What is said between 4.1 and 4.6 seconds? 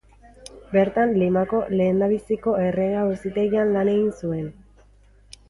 zuen.